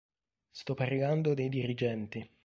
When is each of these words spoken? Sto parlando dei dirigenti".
Sto 0.49 0.73
parlando 0.73 1.35
dei 1.35 1.47
dirigenti". 1.47 2.27